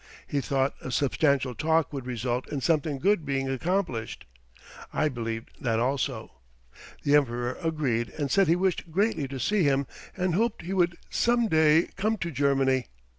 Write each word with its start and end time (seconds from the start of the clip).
He 0.25 0.41
thought 0.41 0.73
a 0.81 0.89
substantial 0.89 1.53
talk 1.53 1.93
would 1.93 2.07
result 2.07 2.51
in 2.51 2.59
something 2.61 2.97
good 2.97 3.23
being 3.23 3.47
accomplished. 3.47 4.25
I 4.91 5.09
believed 5.09 5.51
that 5.61 5.77
also. 5.79 6.31
The 7.03 7.13
Emperor 7.15 7.55
agreed 7.61 8.09
and 8.17 8.31
said 8.31 8.47
he 8.47 8.55
wished 8.55 8.89
greatly 8.91 9.27
to 9.27 9.39
see 9.39 9.61
him 9.61 9.85
and 10.17 10.33
hoped 10.33 10.63
he 10.63 10.73
would 10.73 10.97
some 11.11 11.47
day 11.47 11.89
come 11.97 12.17
to 12.17 12.31
Germany. 12.31 12.87